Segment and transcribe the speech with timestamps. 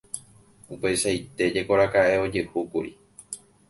[0.77, 2.91] Upeichaite jekoraka'e ojehúkuri.